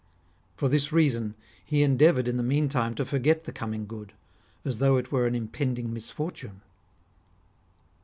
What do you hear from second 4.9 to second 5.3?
it were